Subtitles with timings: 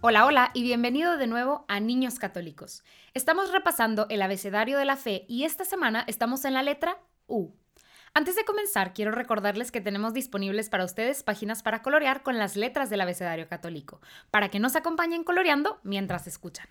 [0.00, 2.84] Hola, hola y bienvenido de nuevo a Niños Católicos.
[3.14, 7.50] Estamos repasando el abecedario de la fe y esta semana estamos en la letra U.
[8.14, 12.54] Antes de comenzar, quiero recordarles que tenemos disponibles para ustedes páginas para colorear con las
[12.54, 14.00] letras del abecedario católico,
[14.30, 16.68] para que nos acompañen coloreando mientras escuchan.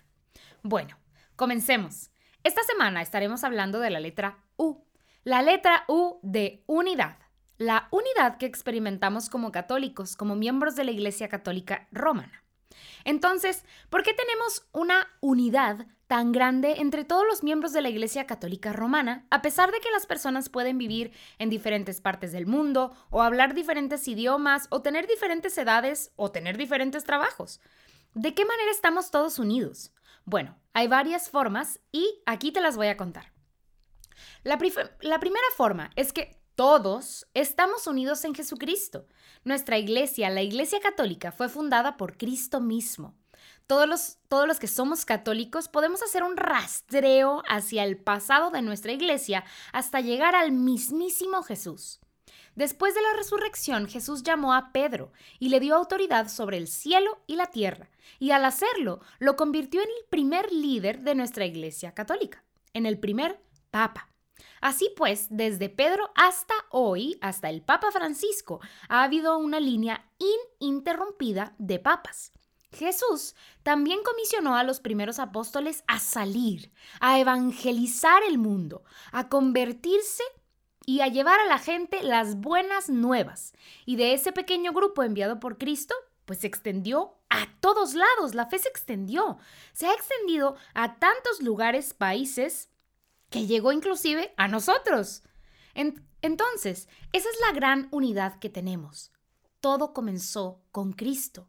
[0.62, 0.96] Bueno,
[1.36, 2.10] comencemos.
[2.44, 4.86] Esta semana estaremos hablando de la letra U,
[5.22, 7.18] la letra U de unidad,
[7.58, 12.47] la unidad que experimentamos como católicos, como miembros de la Iglesia Católica Romana.
[13.04, 18.26] Entonces, ¿por qué tenemos una unidad tan grande entre todos los miembros de la Iglesia
[18.26, 22.96] Católica Romana, a pesar de que las personas pueden vivir en diferentes partes del mundo,
[23.10, 27.60] o hablar diferentes idiomas, o tener diferentes edades, o tener diferentes trabajos?
[28.14, 29.92] ¿De qué manera estamos todos unidos?
[30.24, 33.32] Bueno, hay varias formas y aquí te las voy a contar.
[34.44, 34.58] La,
[35.02, 39.06] la primera forma es que todos estamos unidos en Jesucristo.
[39.44, 43.14] Nuestra iglesia, la Iglesia Católica, fue fundada por Cristo mismo.
[43.68, 48.60] Todos los, todos los que somos católicos podemos hacer un rastreo hacia el pasado de
[48.60, 52.00] nuestra iglesia hasta llegar al mismísimo Jesús.
[52.56, 57.22] Después de la resurrección, Jesús llamó a Pedro y le dio autoridad sobre el cielo
[57.28, 61.94] y la tierra, y al hacerlo, lo convirtió en el primer líder de nuestra Iglesia
[61.94, 62.42] Católica,
[62.72, 64.08] en el primer Papa.
[64.60, 70.04] Así pues, desde Pedro hasta hoy, hasta el Papa Francisco, ha habido una línea
[70.60, 72.32] ininterrumpida de papas.
[72.72, 76.70] Jesús también comisionó a los primeros apóstoles a salir,
[77.00, 80.22] a evangelizar el mundo, a convertirse
[80.84, 83.52] y a llevar a la gente las buenas nuevas.
[83.86, 88.46] Y de ese pequeño grupo enviado por Cristo, pues se extendió a todos lados, la
[88.46, 89.38] fe se extendió,
[89.72, 92.70] se ha extendido a tantos lugares, países,
[93.30, 95.22] que llegó inclusive a nosotros.
[95.74, 99.12] entonces, esa es la gran unidad que tenemos.
[99.60, 101.48] Todo comenzó con Cristo.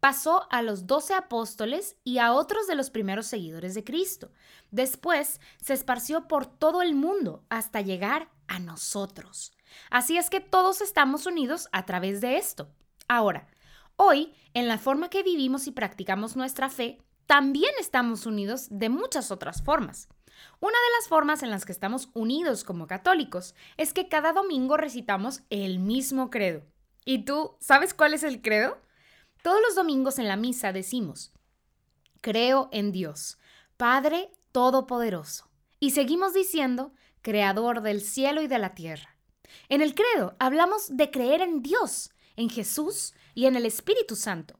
[0.00, 4.32] Pasó a los doce apóstoles y a otros de los primeros seguidores de Cristo.
[4.70, 9.52] Después se esparció por todo el mundo hasta llegar a nosotros.
[9.90, 12.70] Así es que todos estamos unidos a través de esto.
[13.08, 13.48] Ahora,
[13.96, 19.30] hoy, en la forma que vivimos y practicamos nuestra fe, también estamos unidos de muchas
[19.30, 20.08] otras formas.
[20.60, 24.76] Una de las formas en las que estamos unidos como católicos es que cada domingo
[24.76, 26.62] recitamos el mismo credo.
[27.04, 28.78] ¿Y tú sabes cuál es el credo?
[29.42, 31.32] Todos los domingos en la misa decimos,
[32.20, 33.38] creo en Dios,
[33.76, 35.48] Padre Todopoderoso.
[35.78, 39.16] Y seguimos diciendo, Creador del cielo y de la tierra.
[39.68, 44.58] En el credo hablamos de creer en Dios, en Jesús y en el Espíritu Santo.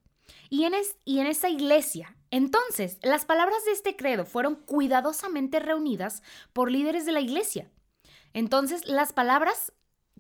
[0.49, 0.75] Y en,
[1.05, 7.05] y en esa iglesia, entonces, las palabras de este credo fueron cuidadosamente reunidas por líderes
[7.05, 7.71] de la iglesia.
[8.33, 9.73] Entonces, las palabras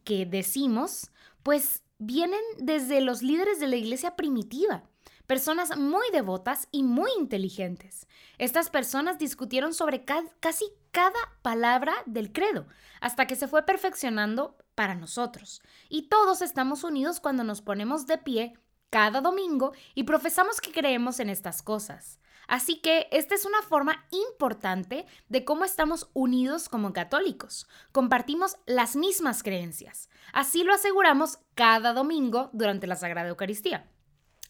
[0.03, 1.10] que decimos,
[1.43, 4.82] pues vienen desde los líderes de la iglesia primitiva,
[5.26, 8.09] personas muy devotas y muy inteligentes.
[8.38, 12.66] Estas personas discutieron sobre casi cada palabra del credo,
[13.00, 15.62] hasta que se fue perfeccionando para nosotros.
[15.88, 18.54] Y todos estamos unidos cuando nos ponemos de pie
[18.91, 22.19] cada domingo y profesamos que creemos en estas cosas.
[22.49, 27.69] Así que esta es una forma importante de cómo estamos unidos como católicos.
[27.93, 30.09] Compartimos las mismas creencias.
[30.33, 33.89] Así lo aseguramos cada domingo durante la Sagrada Eucaristía.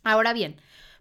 [0.03, 0.59] Ahora bien,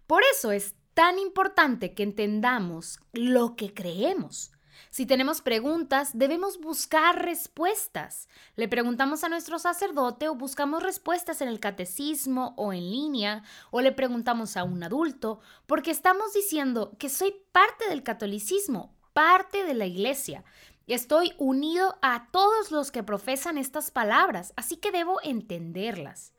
[0.07, 4.51] por eso es tan importante que entendamos lo que creemos.
[4.89, 8.27] Si tenemos preguntas, debemos buscar respuestas.
[8.55, 13.81] Le preguntamos a nuestro sacerdote o buscamos respuestas en el catecismo o en línea o
[13.81, 19.73] le preguntamos a un adulto porque estamos diciendo que soy parte del catolicismo, parte de
[19.73, 20.43] la iglesia.
[20.87, 26.33] Estoy unido a todos los que profesan estas palabras, así que debo entenderlas.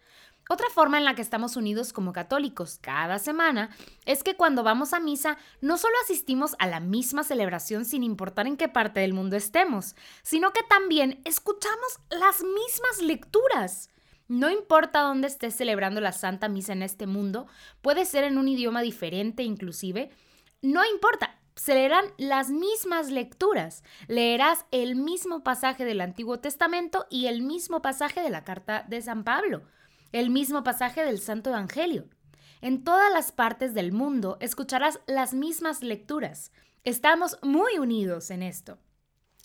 [0.53, 3.71] Otra forma en la que estamos unidos como católicos cada semana
[4.05, 8.49] es que cuando vamos a misa no solo asistimos a la misma celebración sin importar
[8.49, 9.95] en qué parte del mundo estemos,
[10.25, 13.91] sino que también escuchamos las mismas lecturas.
[14.27, 17.47] No importa dónde estés celebrando la Santa Misa en este mundo,
[17.81, 20.11] puede ser en un idioma diferente inclusive,
[20.63, 23.85] no importa, se leerán las mismas lecturas.
[24.09, 29.01] Leerás el mismo pasaje del Antiguo Testamento y el mismo pasaje de la carta de
[29.01, 29.63] San Pablo
[30.13, 32.09] el mismo pasaje del Santo Evangelio.
[32.61, 36.53] En todas las partes del mundo escucharás las mismas lecturas.
[36.85, 38.79] Estamos muy unidos en esto.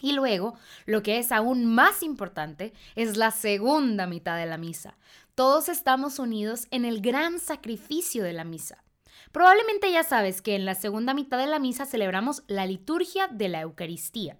[0.01, 4.97] Y luego, lo que es aún más importante, es la segunda mitad de la misa.
[5.35, 8.83] Todos estamos unidos en el gran sacrificio de la misa.
[9.31, 13.49] Probablemente ya sabes que en la segunda mitad de la misa celebramos la liturgia de
[13.49, 14.37] la Eucaristía.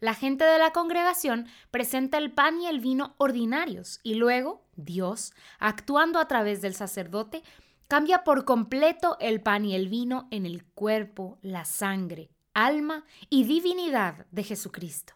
[0.00, 5.32] La gente de la congregación presenta el pan y el vino ordinarios y luego Dios,
[5.58, 7.42] actuando a través del sacerdote,
[7.88, 13.44] cambia por completo el pan y el vino en el cuerpo, la sangre, alma y
[13.44, 15.14] divinidad de Jesucristo.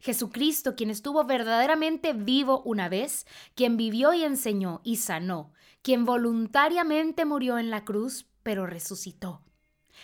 [0.00, 7.24] Jesucristo, quien estuvo verdaderamente vivo una vez, quien vivió y enseñó y sanó, quien voluntariamente
[7.24, 9.42] murió en la cruz, pero resucitó.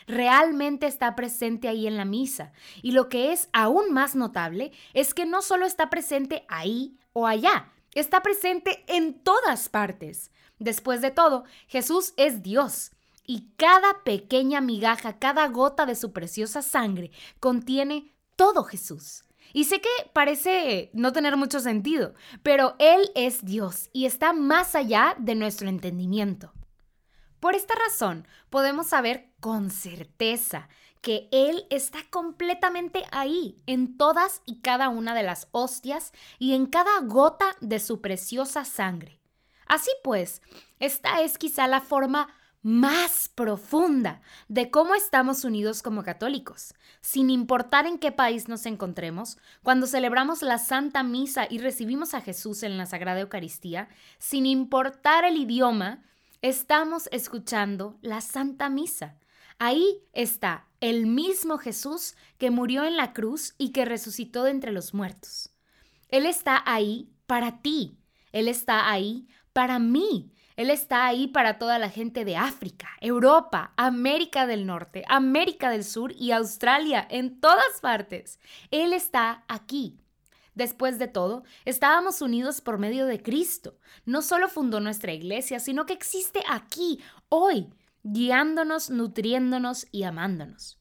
[0.06, 2.52] Realmente está presente ahí en la misa.
[2.82, 7.26] Y lo que es aún más notable es que no solo está presente ahí o
[7.26, 10.30] allá, está presente en todas partes.
[10.58, 12.92] Después de todo, Jesús es Dios
[13.26, 17.10] y cada pequeña migaja, cada gota de su preciosa sangre
[17.40, 19.24] contiene todo Jesús.
[19.52, 24.74] Y sé que parece no tener mucho sentido, pero Él es Dios y está más
[24.74, 26.52] allá de nuestro entendimiento.
[27.46, 30.68] Por esta razón, podemos saber con certeza
[31.00, 36.10] que Él está completamente ahí, en todas y cada una de las hostias
[36.40, 39.20] y en cada gota de su preciosa sangre.
[39.64, 40.42] Así pues,
[40.80, 46.74] esta es quizá la forma más profunda de cómo estamos unidos como católicos.
[47.00, 52.22] Sin importar en qué país nos encontremos, cuando celebramos la Santa Misa y recibimos a
[52.22, 53.88] Jesús en la Sagrada Eucaristía,
[54.18, 56.02] sin importar el idioma,
[56.42, 59.16] estamos escuchando la Santa Misa.
[59.58, 64.72] Ahí está el mismo Jesús que murió en la cruz y que resucitó de entre
[64.72, 65.50] los muertos.
[66.08, 67.98] Él está ahí para ti.
[68.32, 70.32] Él está ahí para mí.
[70.56, 75.84] Él está ahí para toda la gente de África, Europa, América del Norte, América del
[75.84, 78.40] Sur y Australia, en todas partes.
[78.70, 79.98] Él está aquí.
[80.56, 83.78] Después de todo, estábamos unidos por medio de Cristo.
[84.06, 86.98] No solo fundó nuestra iglesia, sino que existe aquí,
[87.28, 87.68] hoy,
[88.02, 90.80] guiándonos, nutriéndonos y amándonos.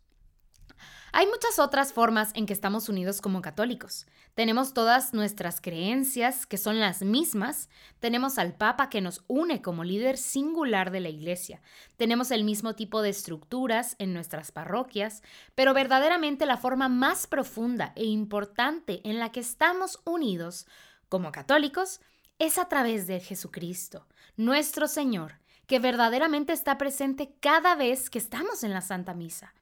[1.18, 4.06] Hay muchas otras formas en que estamos unidos como católicos.
[4.34, 7.70] Tenemos todas nuestras creencias, que son las mismas.
[8.02, 11.62] Tenemos al Papa que nos une como líder singular de la Iglesia.
[11.96, 15.24] Tenemos el mismo tipo de estructuras en nuestras parroquias,
[15.56, 20.68] pero verdaderamente la forma más profunda e importante en la que estamos unidos
[21.08, 22.02] como católicos
[22.40, 28.66] es a través de Jesucristo, nuestro Señor, que verdaderamente está presente cada vez que estamos
[28.66, 29.54] en la Santa Misa.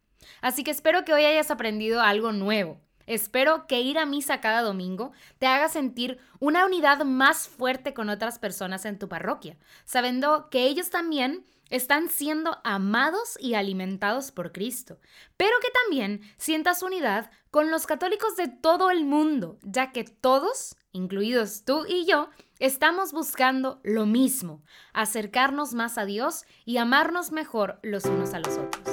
[0.42, 2.80] Así que espero que hoy hayas aprendido algo nuevo.
[3.06, 8.10] Espero que ir a misa cada domingo te haga sentir una unidad más fuerte con
[8.10, 14.52] otras personas en tu parroquia, sabiendo que ellos también están siendo amados y alimentados por
[14.52, 15.00] Cristo,
[15.38, 20.76] pero que también sientas unidad con los católicos de todo el mundo, ya que todos,
[20.92, 22.30] incluidos tú y yo,
[22.60, 24.62] estamos buscando lo mismo,
[24.94, 28.93] acercarnos más a Dios y amarnos mejor los unos a los otros.